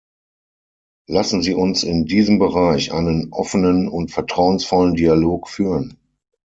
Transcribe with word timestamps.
Lassen 1.07 1.43
Sie 1.43 1.53
uns 1.53 1.83
in 1.83 2.05
diesem 2.05 2.39
Bereich 2.39 2.91
einen 2.91 3.31
offenen 3.31 3.87
und 3.87 4.09
vertrauensvollen 4.09 4.95
Dialog 4.95 5.47
führen! 5.47 5.95